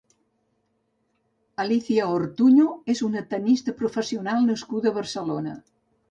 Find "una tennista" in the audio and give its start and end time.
3.07-3.75